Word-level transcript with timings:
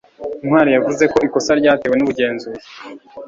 ntwali 0.45 0.71
yavuze 0.75 1.03
ko 1.13 1.17
ikosa 1.27 1.51
ryatewe 1.59 1.95
n'ubugenzuzi 1.97 2.67